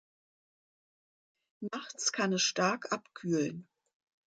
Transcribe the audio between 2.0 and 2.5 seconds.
kann es